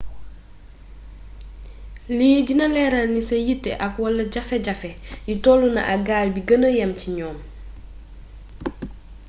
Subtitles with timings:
[2.17, 4.91] lii dina léeral ni sa yitté ak/wala jaféjafé
[5.27, 7.37] yi tollona ak gaal gi bi gëna yam ci ñoom